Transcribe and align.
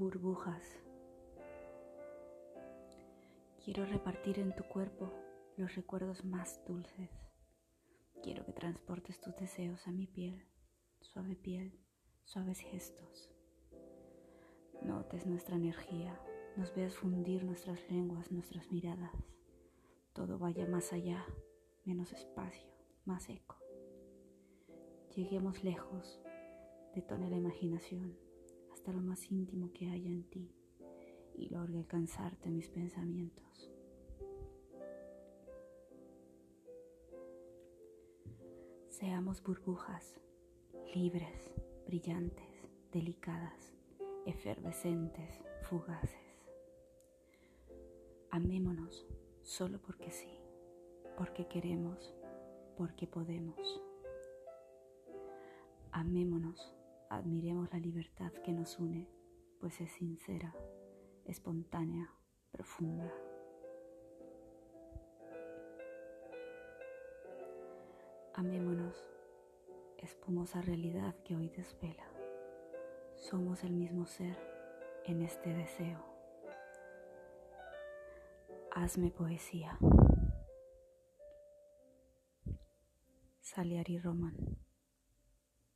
burbujas. 0.00 0.62
Quiero 3.62 3.84
repartir 3.84 4.38
en 4.38 4.56
tu 4.56 4.64
cuerpo 4.64 5.12
los 5.58 5.74
recuerdos 5.74 6.24
más 6.24 6.58
dulces. 6.66 7.10
Quiero 8.22 8.46
que 8.46 8.54
transportes 8.54 9.20
tus 9.20 9.36
deseos 9.36 9.86
a 9.86 9.92
mi 9.92 10.06
piel, 10.06 10.42
suave 11.02 11.36
piel, 11.36 11.78
suaves 12.24 12.60
gestos. 12.60 13.30
Notes 14.80 15.26
nuestra 15.26 15.56
energía, 15.56 16.18
nos 16.56 16.74
veas 16.74 16.94
fundir 16.94 17.44
nuestras 17.44 17.78
lenguas, 17.90 18.32
nuestras 18.32 18.72
miradas. 18.72 19.12
Todo 20.14 20.38
vaya 20.38 20.66
más 20.66 20.94
allá, 20.94 21.26
menos 21.84 22.14
espacio, 22.14 22.72
más 23.04 23.28
eco. 23.28 23.58
Lleguemos 25.14 25.62
lejos, 25.62 26.22
detone 26.94 27.28
la 27.28 27.36
imaginación 27.36 28.29
hasta 28.80 28.92
lo 28.94 29.02
más 29.02 29.30
íntimo 29.30 29.70
que 29.74 29.90
haya 29.90 30.08
en 30.08 30.22
ti 30.24 30.50
y 31.34 31.50
logre 31.50 31.76
alcanzarte 31.76 32.48
mis 32.48 32.70
pensamientos. 32.70 33.70
Seamos 38.88 39.42
burbujas, 39.42 40.18
libres, 40.94 41.52
brillantes, 41.86 42.70
delicadas, 42.90 43.74
efervescentes, 44.24 45.42
fugaces. 45.68 46.40
Amémonos 48.30 49.06
solo 49.42 49.78
porque 49.82 50.10
sí, 50.10 50.38
porque 51.18 51.46
queremos, 51.46 52.14
porque 52.78 53.06
podemos. 53.06 53.82
Amémonos, 55.92 56.79
admiremos 57.10 57.72
la 57.72 57.78
libertad 57.80 58.32
que 58.44 58.52
nos 58.52 58.78
une, 58.78 59.08
pues 59.58 59.80
es 59.80 59.90
sincera, 59.90 60.54
espontánea, 61.24 62.08
profunda. 62.52 63.12
Amémonos, 68.34 69.04
espumosa 69.98 70.62
realidad 70.62 71.16
que 71.24 71.34
hoy 71.34 71.48
desvela. 71.48 72.08
Somos 73.16 73.64
el 73.64 73.72
mismo 73.72 74.06
ser 74.06 74.38
en 75.04 75.22
este 75.22 75.52
deseo. 75.52 75.98
Hazme 78.70 79.10
poesía. 79.10 79.76
Saliari 83.40 83.98
Roman. 83.98 84.69